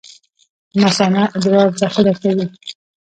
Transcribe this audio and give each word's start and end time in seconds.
مثانه 0.85 1.21
ادرار 1.35 1.69
ذخیره 1.81 2.13
کوي 2.21 2.45